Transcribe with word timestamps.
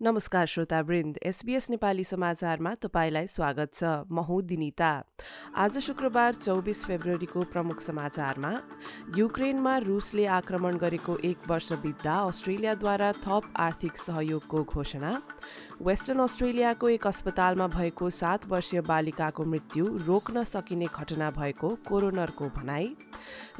नमस्कार 0.00 0.46
श्रोतावृन्द 0.46 1.16
एसबीएस 1.26 1.66
नेपाली 1.70 2.02
समाचारमा 2.04 2.72
तपाईँलाई 2.82 3.26
स्वागत 3.26 3.74
छ। 3.74 3.84
म 4.06 4.22
हुँ 4.22 4.42
दिनिता। 4.46 4.90
आज 5.58 5.78
शुक्रबार 5.78 6.34
चौबिस 6.34 6.84
फेब्रुअरीको 6.84 7.42
प्रमुख 7.50 7.80
समाचारमा 7.82 8.52
युक्रेनमा 9.16 9.76
रुसले 9.82 10.26
आक्रमण 10.30 10.76
गरेको 10.78 11.16
एक 11.24 11.38
वर्ष 11.48 11.72
बित्दा 11.82 12.14
अस्ट्रेलियाद्वारा 12.14 13.10
थप 13.26 13.50
आर्थिक 13.58 13.96
सहयोगको 13.98 14.62
घोषणा। 14.64 15.10
वेस्टर्न 15.82 16.20
अस्ट्रेलियाको 16.22 16.88
एक 16.88 17.06
अस्पतालमा 17.06 17.66
भएको 17.66 18.10
सात 18.10 18.46
वर्षीय 18.46 18.80
बालिकाको 18.86 19.44
मृत्यु 19.44 19.86
रोक्न 20.06 20.44
सकिने 20.44 20.86
घटना 20.94 21.30
भएको 21.30 21.74
कोरोनरको 21.88 22.48
भनाई 22.54 22.94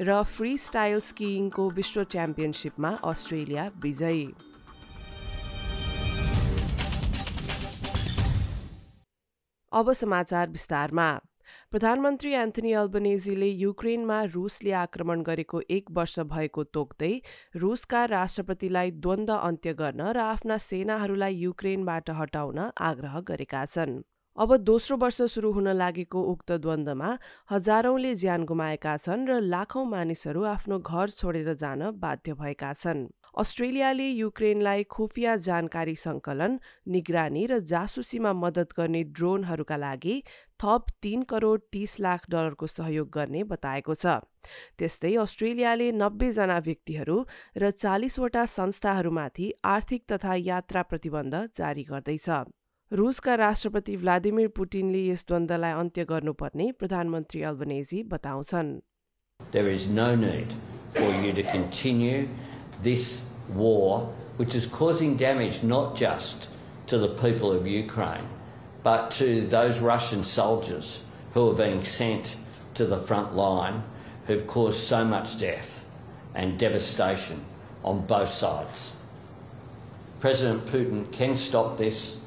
र 0.01 0.23
फ्री 0.37 0.57
स्टाइल 0.59 1.01
स्किइङको 1.01 1.69
विश्व 1.73 2.05
च्याम्पियनसिपमा 2.05 2.95
अस्ट्रेलिया 3.05 3.71
विजयी। 3.83 4.31
अब 9.79 9.93
समाचार 9.93 10.49
विस्तारमा। 10.51 11.09
प्रधानमन्त्री 11.71 12.33
एन्थनी 12.35 12.73
अल्बनेजीले 12.73 13.49
युक्रेनमा 13.49 14.17
रुसले 14.33 14.73
आक्रमण 14.79 15.23
गरेको 15.23 15.61
एक 15.71 15.91
वर्ष 15.91 16.19
भएको 16.33 16.65
तोक्दै 16.75 17.13
रुसका 17.57 18.05
राष्ट्रपतिलाई 18.13 18.91
द्वन्द 18.99 19.31
अन्त्य 19.31 19.75
गर्न 19.81 20.11
र 20.13 20.25
आफ्ना 20.27 20.57
सेनाहरूलाई 20.67 21.35
युक्रेनबाट 21.39 22.11
हटाउन 22.21 22.59
आग्रह 22.91 23.21
गरेका 23.29 23.65
छन्। 23.67 24.01
अब 24.39 24.57
दोस्रो 24.57 24.97
वर्ष 24.97 25.21
सुरु 25.31 25.51
हुन 25.53 25.69
लागेको 25.75 26.21
उक्त 26.33 26.51
द्वन्द्वमा 26.63 27.09
हजारौंले 27.51 28.15
ज्यान 28.17 28.45
गुमाएका 28.45 28.97
छन् 28.97 29.27
र 29.29 29.39
लाखौं 29.45 29.85
मानिसहरू 29.87 30.43
आफ्नो 30.47 30.79
घर 30.79 31.11
छोडेर 31.11 31.55
जान 31.55 31.81
बाध्य 31.99 32.35
भएका 32.35 32.73
छन्। 32.75 33.01
अस्ट्रेलियाले 33.35 34.07
युक्रेनलाई 34.09 34.85
खुफिया 34.95 35.35
जानकारी 35.43 35.95
संकलन 35.97 36.59
निगरानी 36.87 37.47
र 37.47 37.59
जासुसीमा 37.67 38.33
मद्दत 38.35 38.79
गर्ने 38.79 39.03
ड्रोनहरूका 39.11 39.77
लागि 39.77 40.23
थप 40.61 40.87
तीन 41.03 41.23
करोड 41.27 41.67
तीस 41.73 41.99
लाख 42.01 42.31
डलरको 42.31 42.67
सहयोग 42.69 43.11
गर्ने 43.11 43.43
बताएको 43.51 43.95
छ। 43.95 44.23
त्यस्तै 44.79 45.15
अस्ट्रेलियाले 45.19 45.91
नब्बेजना 45.99 46.59
व्यक्तिहरू 46.69 47.19
र 47.59 47.71
चालिसवटा 47.75 48.47
संस्थाहरूमाथि 48.55 49.53
आर्थिक 49.67 50.07
तथा 50.13 50.35
यात्रा 50.45 50.83
प्रतिबन्ध 50.87 51.45
जारी 51.57 51.85
गर्दैछ। 51.91 52.31
रुसका 52.98 53.36
राष्ट्रपति 53.36 53.96
भ्लादिमिर 53.98 54.48
पुटिनले 54.56 55.00
यस 55.06 55.26
द्वन्द्वलाई 55.28 55.72
अन्त्य 55.82 56.04
गर्नुपर्ने 56.10 56.66
प्रधानमन्त्री 56.80 57.42
अल्बनेजी 57.50 58.02
बताउँछन् 58.12 58.70
There 59.56 59.68
is 59.68 59.88
no 59.90 60.06
need 60.16 60.54
for 60.98 61.10
you 61.24 61.32
to 61.34 61.44
continue 61.44 62.28
this 62.84 63.26
war, 63.56 64.14
which 64.38 64.54
is 64.54 64.68
causing 64.68 65.18
damage 65.18 65.64
not 65.64 65.96
just 65.96 66.50
to 66.94 67.00
the 67.00 67.10
people 67.24 67.52
of 67.52 67.66
Ukraine, 67.66 68.30
but 68.84 69.10
to 69.18 69.42
those 69.58 69.82
Russian 69.82 70.24
soldiers 70.24 71.04
who 71.34 71.50
are 71.50 71.60
being 71.66 71.84
sent 71.84 72.36
to 72.76 72.86
the 72.86 73.04
front 73.10 73.34
line, 73.34 73.84
who've 74.28 74.46
caused 74.46 74.78
so 74.94 75.04
much 75.04 75.40
death 75.40 75.86
and 76.36 76.60
devastation 76.60 77.44
on 77.84 78.06
both 78.06 78.30
sides. 78.30 78.96
President 80.20 80.68
Putin 80.68 81.12
can 81.12 81.36
stop 81.36 81.80
this 81.80 82.22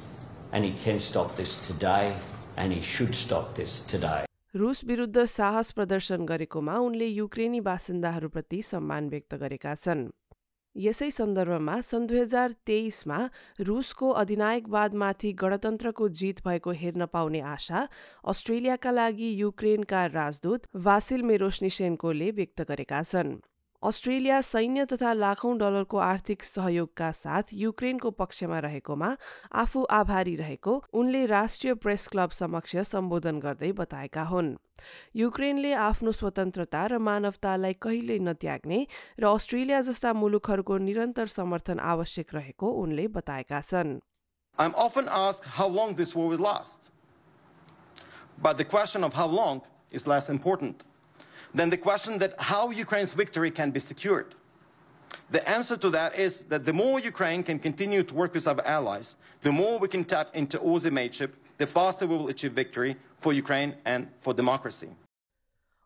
And 0.52 0.64
he 0.64 0.72
can 0.74 0.98
stop 1.00 1.34
this 1.34 1.56
today, 1.58 2.14
and 2.56 2.72
he 2.72 2.80
should 2.82 3.14
stop 3.14 3.54
this 3.54 3.80
today. 3.86 4.20
रुस 4.54 4.84
विरुद्ध 4.84 5.24
साहस 5.24 5.70
प्रदर्शन 5.72 6.24
गरेकोमा 6.26 6.74
उनले 6.86 7.06
युक्रेनी 7.06 7.60
बासिन्दाहरूप्रति 7.68 8.60
सम्मान 8.62 9.08
व्यक्त 9.08 9.34
गरेका 9.42 9.74
छन् 9.74 10.02
यसै 10.76 11.08
सन्दर्भमा 11.10 11.76
सन् 11.90 12.06
दुई 12.06 12.18
हजार 12.18 12.52
तेइसमा 12.66 13.18
रुसको 13.68 14.10
अधिनायकवादमाथि 14.22 15.32
गणतन्त्रको 15.42 16.08
जित 16.20 16.44
भएको 16.46 16.72
हेर्न 16.82 17.06
पाउने 17.16 17.40
आशा 17.54 17.86
अस्ट्रेलियाका 18.24 18.90
लागि 18.90 19.30
युक्रेनका 19.40 20.04
राजदूत 20.18 20.68
वासिल 20.88 21.22
मेरोस्निसेन्कोले 21.32 22.30
व्यक्त 22.38 22.68
गरेका 22.70 23.02
छन् 23.12 23.34
अस्ट्रेलिया 23.82 24.40
सैन्य 24.40 24.84
तथा 24.86 25.12
लाखौं 25.12 25.56
डलरको 25.58 25.98
आर्थिक 25.98 26.42
सहयोगका 26.44 27.10
साथ 27.12 27.52
युक्रेनको 27.60 28.10
पक्षमा 28.18 28.58
रहेकोमा 28.66 29.08
आफू 29.62 29.82
आभारी 29.96 30.34
रहेको 30.36 30.74
उनले 31.00 31.24
राष्ट्रिय 31.26 31.74
प्रेस 31.82 32.06
क्लब 32.12 32.30
समक्ष 32.36 32.76
सम्बोधन 32.90 33.40
गर्दै 33.40 33.70
बताएका 33.80 34.22
हुन् 34.28 34.52
युक्रेनले 35.16 35.72
आफ्नो 35.86 36.12
स्वतन्त्रता 36.12 36.84
र 36.92 36.98
मानवतालाई 37.08 37.74
कहिल्यै 37.82 38.18
नत्याग्ने 38.28 38.78
र 39.20 39.32
अस्ट्रेलिया 39.32 39.80
जस्ता 39.90 40.12
मुलुकहरूको 40.20 40.78
निरन्तर 40.86 41.34
समर्थन 41.34 41.84
आवश्यक 41.88 42.34
रहेको 42.34 42.72
उनले 42.84 43.08
बताएका 43.18 43.60
छन् 43.72 43.98
I'm 44.58 44.74
often 44.76 45.08
asked 45.08 45.44
how 45.58 45.68
long 45.68 45.94
this 45.94 46.14
war 46.14 46.28
will 46.28 46.46
last. 46.46 46.90
But 48.38 48.58
the 48.58 48.64
question 48.66 49.02
of 49.02 49.14
how 49.14 49.26
long 49.28 49.62
is 49.92 50.06
less 50.06 50.28
important. 50.30 50.84
then 51.53 51.69
the 51.69 51.77
question 51.77 52.17
that 52.19 52.33
how 52.39 52.69
Ukraine's 52.71 53.13
victory 53.13 53.51
can 53.51 53.71
be 53.71 53.79
secured. 53.79 54.35
The 55.31 55.47
answer 55.49 55.77
to 55.77 55.89
that 55.91 56.17
is 56.17 56.43
that 56.45 56.65
the 56.65 56.73
more 56.73 56.99
Ukraine 56.99 57.43
can 57.43 57.59
continue 57.59 58.03
to 58.03 58.13
work 58.13 58.33
with 58.33 58.47
our 58.47 58.61
allies, 58.65 59.15
the 59.41 59.51
more 59.51 59.79
we 59.79 59.87
can 59.87 60.03
tap 60.03 60.35
into 60.35 60.59
OZE 60.59 60.91
mateship, 60.91 61.35
the 61.57 61.67
faster 61.67 62.07
we 62.07 62.15
will 62.17 62.29
achieve 62.29 62.53
victory 62.53 62.95
for 63.19 63.33
Ukraine 63.33 63.75
and 63.85 64.07
for 64.17 64.33
democracy. 64.33 64.89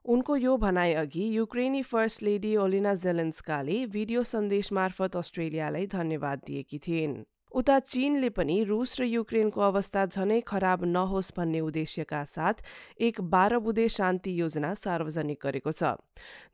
उनको 0.06 0.36
यो 0.38 0.56
भनाइ 0.58 0.94
अघि 1.00 1.26
युक्रेनी 1.38 1.82
first 1.90 2.24
lady 2.24 2.56
Olena 2.58 2.94
जेलेन्स्काले 3.02 3.86
video 3.96 4.24
सन्देश 4.30 4.72
मार्फत 4.74 5.16
अस्ट्रेलियालाई 5.16 5.86
धन्यवाद 5.94 6.42
दिएकी 6.48 6.80
थिइन् 6.88 7.14
उता 7.53 7.79
चीनले 7.79 8.29
पनि 8.31 8.63
रुस 8.65 9.01
र 9.01 9.05
युक्रेनको 9.05 9.61
अवस्था 9.61 10.05
झनै 10.07 10.41
खराब 10.47 10.85
नहोस् 10.87 11.33
भन्ने 11.37 11.61
उद्देश्यका 11.61 12.23
साथ 12.25 12.63
एक 13.01 13.21
बाह्र 13.33 13.59
बुधे 13.61 13.89
शान्ति 13.89 14.41
योजना 14.41 14.75
सार्वजनिक 14.75 15.39
गरेको 15.43 15.73
छ। 15.73 15.95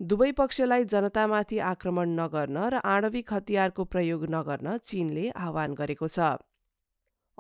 दुवै 0.04 0.31
पक्षलाई 0.32 0.84
जनतामाथि 0.84 1.58
आक्रमण 1.70 2.14
नगर्न 2.20 2.69
र 2.69 2.84
आणविक 2.86 3.32
हतियारको 3.32 3.84
प्रयोग 3.86 4.26
नगर्न 4.31 4.76
चीनले 4.84 5.28
आह्वान 5.31 5.75
गरेको 5.75 6.08
छ। 6.08 6.38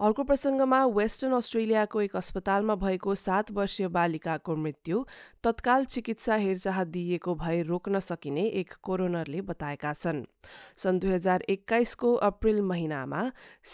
अर्को 0.02 0.22
प्रसङ्गमा 0.28 0.78
वेस्टर्न 0.94 1.32
अस्ट्रेलियाको 1.32 2.00
एक 2.00 2.14
अस्पतालमा 2.16 2.74
भएको 2.76 3.14
सात 3.14 3.50
वर्षीय 3.58 3.88
बालिकाको 3.88 4.56
मृत्यु 4.56 5.02
तत्काल 5.44 5.84
चिकित्सा 5.94 6.34
हेरचाह 6.44 6.82
दिइएको 6.84 7.34
भए 7.34 7.60
रोक्न 7.62 8.00
सकिने 8.00 8.46
एक 8.60 8.72
कोरोनरले 8.82 9.40
बताएका 9.50 9.92
छन्। 9.92 10.24
सन् 10.76 10.98
दुई 10.98 11.10
हजार 11.10 11.44
एक्काइसको 11.48 12.12
अप्रिल 12.28 12.60
महिनामा 12.62 13.22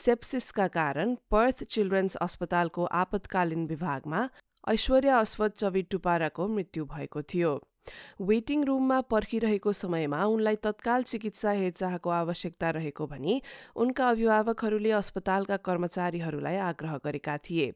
सेप्सिसका 0.02 0.68
कारण 0.76 1.14
पर्थ 1.30 1.64
चिल्ड्रेन्स 1.64 2.16
अस्पतालको 2.28 2.84
आपतकालीन 3.00 3.66
विभागमा 3.66 4.28
ऐश्वर्या 4.68 5.18
अस्वत 5.18 5.56
चविटुपाराको 5.56 6.48
मृत्यु 6.48 6.84
भएको 6.84 7.22
थियो। 7.24 7.56
वेटिङ 8.20 8.64
रुममा 8.64 9.00
पर्खिरहेको 9.10 9.72
समयमा 9.72 10.24
उनलाई 10.26 10.56
तत्काल 10.62 11.02
चिकित्सा 11.04 11.50
हेरचाहको 11.52 12.10
आवश्यकता 12.10 12.70
रहेको 12.70 13.06
भनी 13.06 13.40
उनका 13.76 14.08
अभिभावकहरूले 14.08 14.90
अस्पतालका 14.92 15.56
कर्मचारीहरूलाई 15.62 16.56
आग्रह 16.64 16.96
गरेका 17.04 17.36
थिए। 17.38 17.72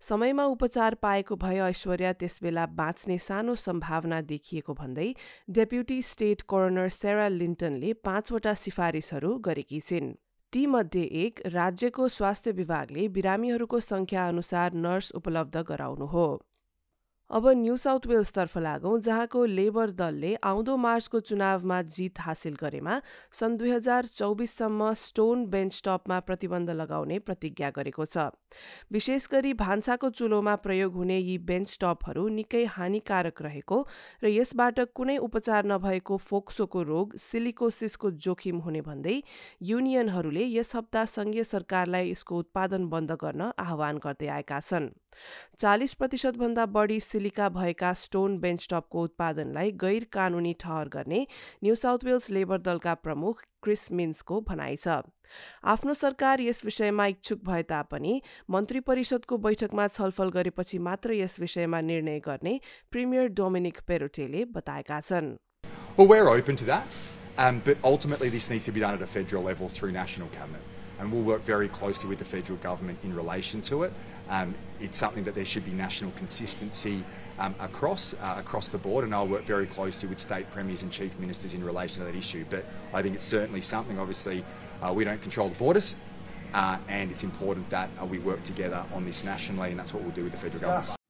समयमा 0.00 0.44
उपचार 0.44 0.94
पाएको 1.02 1.36
भए 1.36 1.58
ऐश्वर्या 1.60 2.12
त्यसबेला 2.12 2.66
बाँच्ने 2.74 3.18
सानो 3.18 3.54
सम्भावना 3.60 4.20
देखिएको 4.24 4.74
भन्दै 4.74 5.12
डेप्युटी 5.50 6.00
स्टेट 6.02 6.42
कोरोनर 6.42 6.88
सेरा 6.88 7.28
लिन्टनले 7.28 7.92
पाँचवटा 8.04 8.54
सिफारिसहरू 8.54 9.36
गरेकी 9.38 9.80
छिन्। 9.80 10.14
तीमध्ये 10.52 11.02
एक 11.20 11.40
राज्यको 11.46 12.08
स्वास्थ्य 12.08 12.50
विभागले 12.52 13.06
बिरामीहरूको 13.08 13.80
संख्या 13.80 14.26
अनुसार 14.28 14.72
नर्स 14.74 15.10
उपलब्ध 15.12 15.56
गराउनु 15.68 16.06
हो। 16.06 16.26
अब 17.30 17.46
न्यू 17.48 17.76
साउथ 17.76 18.06
वेल्सतर्फ 18.06 18.56
लागौं 18.58 18.98
जहाँको 19.00 19.44
लेबर 19.44 19.90
दलले 19.90 20.34
आउँदो 20.44 20.76
मार्चको 20.76 21.20
चुनावमा 21.20 21.80
जित 21.88 22.20
हासिल 22.20 22.54
गरेमा 22.60 23.00
सन् 23.32 23.56
दुई 23.56 23.70
हजार 23.70 24.06
चौबिससम्म 24.08 24.92
स्टोन 24.94 25.44
बेन्च 25.46 25.80
टपमा 25.84 26.18
प्रतिबन्ध 26.20 26.70
लगाउने 26.70 27.18
प्रतिज्ञा 27.20 27.70
गरेको 27.70 28.04
छ। 28.06 28.28
विशेष 28.92 29.28
गरी 29.32 29.52
भान्साको 29.54 30.10
चुलोमा 30.10 30.54
प्रयोग 30.66 30.94
हुने 30.94 31.18
यी 31.18 31.38
बेन्च 31.42 31.78
टपहरू 31.80 32.28
निकै 32.36 32.64
हानिकारक 32.76 33.42
रहेको 33.42 33.78
र 34.22 34.28
यसबाट 34.28 34.80
कुनै 34.92 35.16
उपचार 35.24 35.64
नभएको 35.66 36.16
फोक्सोको 36.28 36.82
रोग 36.84 37.16
सिलिकोसिसको 37.18 38.10
जोखिम 38.20 38.58
हुने 38.60 38.80
भन्दै 38.82 39.16
युनियनहरूले 39.62 40.44
यस 40.50 40.76
हप्ता 40.76 41.04
संघीय 41.08 41.44
सरकारलाई 41.46 42.10
यसको 42.10 42.38
उत्पादन 42.38 42.86
बन्द 42.88 43.18
गर्न 43.24 43.50
आह्वान 43.58 44.04
गर्दै 44.04 44.28
आएका 44.36 44.60
छन्। 44.60 44.92
चालिस 45.58 45.94
प्रतिशतभन्दा 46.00 46.66
बढी 46.76 46.98
सिलिका 47.00 47.48
भएका 47.56 47.92
स्टोन 48.02 48.38
बेन्चटपको 48.40 49.02
उत्पादनलाई 49.04 49.72
गैर 49.82 50.06
कानुनी 50.12 50.52
ठहर 50.60 50.88
गर्ने 50.94 51.26
न्यू 51.64 51.74
साउथ 51.82 52.04
वेल्स 52.04 52.30
लेबर 52.38 52.58
दलका 52.68 52.94
प्रमुख 53.06 53.42
क्रिस 53.62 53.90
मिन्सको 54.00 54.40
भनाइ 54.48 54.76
छ 54.84 54.96
आफ्नो 55.72 55.94
सरकार 55.94 56.40
यस 56.40 56.64
विषयमा 56.64 57.06
इच्छुक 57.14 57.44
भए 57.46 57.62
तापनि 57.70 58.20
मन्त्री 58.50 58.80
परिषदको 58.90 59.38
बैठकमा 59.46 59.88
छलफल 59.96 60.30
गरेपछि 60.36 60.78
मात्र 60.88 61.18
यस 61.22 61.38
विषयमा 61.40 61.80
निर्णय 61.92 62.20
गर्ने 62.28 62.58
प्रिमियर 62.90 63.28
डोमिनिक 63.40 63.80
पेरोटेले 63.88 64.44
बताएका 64.58 65.00
छन् 65.08 65.34
um, 67.38 67.60
but 67.64 67.76
ultimately 67.84 68.28
this 68.28 68.50
needs 68.50 68.64
to 68.64 68.72
be 68.72 68.80
done 68.80 68.94
at 68.94 69.02
a 69.02 69.06
federal 69.06 69.42
level 69.42 69.68
through 69.68 69.92
national 69.92 70.28
cabinet. 70.28 70.60
And 70.98 71.12
we'll 71.12 71.22
work 71.22 71.42
very 71.42 71.68
closely 71.68 72.08
with 72.08 72.18
the 72.18 72.24
federal 72.24 72.58
government 72.58 72.98
in 73.02 73.14
relation 73.14 73.60
to 73.62 73.82
it. 73.82 73.92
Um, 74.28 74.54
it's 74.80 74.98
something 74.98 75.24
that 75.24 75.34
there 75.34 75.44
should 75.44 75.64
be 75.64 75.72
national 75.72 76.10
consistency 76.12 77.04
um, 77.38 77.54
across 77.60 78.14
uh, 78.14 78.36
across 78.38 78.68
the 78.68 78.78
board, 78.78 79.04
and 79.04 79.14
I'll 79.14 79.28
work 79.28 79.44
very 79.44 79.66
closely 79.66 80.08
with 80.08 80.18
state 80.18 80.50
premiers 80.50 80.82
and 80.82 80.90
chief 80.90 81.18
ministers 81.18 81.54
in 81.54 81.64
relation 81.64 82.04
to 82.04 82.10
that 82.10 82.16
issue. 82.16 82.44
But 82.48 82.64
I 82.92 83.02
think 83.02 83.14
it's 83.14 83.24
certainly 83.24 83.60
something. 83.60 83.98
Obviously, 83.98 84.44
uh, 84.82 84.92
we 84.92 85.04
don't 85.04 85.20
control 85.20 85.48
the 85.48 85.56
borders, 85.56 85.96
uh, 86.52 86.78
and 86.88 87.10
it's 87.10 87.24
important 87.24 87.68
that 87.70 87.90
uh, 88.00 88.06
we 88.06 88.18
work 88.18 88.42
together 88.44 88.84
on 88.94 89.04
this 89.04 89.24
nationally, 89.24 89.70
and 89.70 89.78
that's 89.78 89.92
what 89.92 90.02
we'll 90.02 90.14
do 90.14 90.24
with 90.24 90.32
the 90.32 90.38
federal 90.38 90.60
government. 90.60 91.03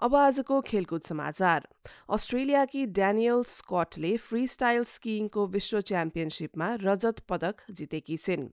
अब 0.00 0.14
आजको 0.16 0.60
खेलकुद 0.60 1.02
समाचार। 1.02 1.66
अस्ट्रेलियाकी 2.10 2.84
Danielle 2.88 3.42
स्कटले 3.46 4.16
free 4.16 4.46
style 4.46 4.84
स्किइङको 4.84 5.46
विश्व 5.46 5.80
च्याम्पियनसिपमा 5.80 6.68
रजत 6.82 7.18
पदक 7.28 7.60
जितेकी 7.70 8.16
छिन्। 8.16 8.46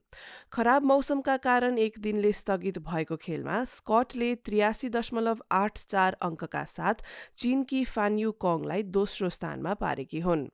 खराब 0.52 0.84
मौसमका 0.84 1.36
कारण 1.36 1.78
एक 1.78 1.98
दिनले 1.98 2.32
स्थगित 2.32 2.78
भएको 2.78 3.16
खेलमा 3.16 3.62
स्कटले 3.64 4.34
त्रियासी 4.44 4.88
दशमलव 4.88 5.38
आठ 5.52 5.78
चार 5.84 6.16
अङ्कका 6.20 6.64
साथ 6.64 7.00
चीनकी 7.36 7.84
फान्यु 7.84 8.32
कङलाई 8.44 8.82
दोस्रो 8.98 9.28
स्थानमा 9.28 9.74
पारेकी 9.74 10.20
हुन्। 10.20 10.44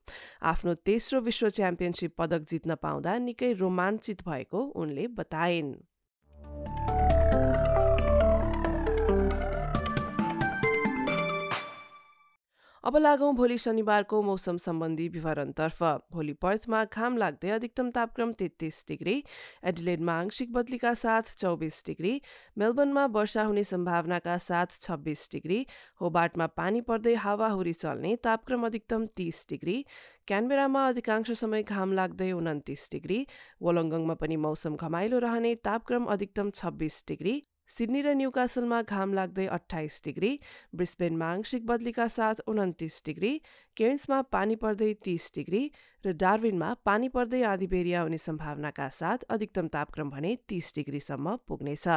आफ्नो 0.42 0.74
तेस्रो 0.74 1.20
विश्व 1.20 1.50
च्याम्पियनसिप 1.50 2.14
पदक 2.18 2.46
जित्न 2.48 2.74
पाउँदा 2.74 3.16
निकै 3.18 3.52
रोमाञ्चित 3.52 4.22
भएको 4.28 4.62
उनले 4.76 5.08
बताइन्। 5.18 5.74
अब 12.84 12.96
लागौं 12.96 13.32
भोलि 13.34 13.56
शनिबारको 13.58 14.20
मौसम 14.22 14.56
सम्बन्धी 14.62 15.06
विवरणतर्फ। 15.08 15.82
भोलि 16.12 16.32
पर्थमा 16.42 16.82
घाम 16.86 17.16
लाग्दै 17.16 17.50
अधिकतम 17.50 17.90
तापक्रम 17.90 18.32
तेत्तिस 18.40 18.84
डिग्री 18.88 19.14
एडिलेडमा 19.70 20.12
आंशिक 20.14 20.52
बदलीका 20.52 20.92
साथ 21.02 21.32
चौबिस 21.36 21.82
डिग्री 21.86 22.12
मेलबर्नमा 22.58 23.04
वर्षा 23.14 23.44
हुने 23.44 23.64
सम्भावनाका 23.64 24.36
साथ 24.48 24.76
छब्बिस 24.80 25.28
डिग्री 25.32 25.62
होबार्टमा 26.02 26.46
पानी 26.60 26.80
पर्दै 26.90 27.14
हावाहुरी 27.24 27.72
चल्ने 27.76 28.14
तापक्रम 28.28 28.66
अधिकतम 28.66 29.06
तीस 29.16 29.44
डिग्री 29.50 29.78
क्यानबेरामा 30.26 30.86
अधिकांश 30.88 31.30
समय 31.40 31.62
घाम 31.64 31.92
लाग्दै 32.00 32.30
उन्तिस 32.34 32.88
डिग्री 32.92 33.18
वोलङ्गङमा 33.62 34.20
पनि 34.20 34.36
मौसम 34.44 34.76
घमाइलो 34.82 35.24
रहने 35.28 35.54
तापक्रम 35.64 36.14
अधिकतम 36.16 36.54
छब्बिस 36.54 37.02
डिग्री 37.08 37.40
सिडनी 37.68 38.02
र 38.02 38.12
न्युकासलमा 38.14 38.82
घाम 38.82 39.14
लाग्दै 39.14 39.46
अठाइस 39.46 40.00
डिग्री 40.04 40.30
ब्रिस्बेनमा 40.74 41.26
आंशिक 41.32 41.66
बदलीका 41.66 42.06
साथ 42.08 42.44
उन्तिस 42.46 43.02
डिग्री 43.06 43.32
केन्समा 43.76 44.20
पानी 44.22 44.54
पर्दै 44.54 44.92
तीस 45.04 45.30
डिग्री 45.34 45.62
र 46.04 46.12
डार्विनमा 46.12 46.70
पानी 46.84 47.08
पर्दै 47.08 47.42
आधिबेरिया 47.42 48.02
हुने 48.02 48.18
सम्भावनाका 48.18 48.88
साथ 48.88 49.26
अधिकतम 49.30 49.68
तापक्रम 49.68 50.10
भने 50.10 50.36
तीस 50.48 50.72
डिग्रीसम्म 50.76 51.36
पुग्नेछ। 51.48 51.88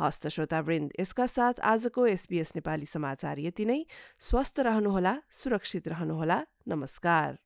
हस्त 0.00 0.28
श्रोतावृन्द 0.28 0.92
यसका 1.00 1.26
साथ 1.26 1.60
आजको 1.62 2.06
एसबीएस 2.06 2.52
नेपाली 2.56 2.86
समाचार 2.86 3.38
यति 3.38 3.64
नै। 3.64 3.80
स्वस्थ 4.18 4.60
रहनुहोला 4.60 5.16
सुरक्षित 5.30 5.88
रहनुहोला। 5.88 6.44
नमस्कार। 6.68 7.45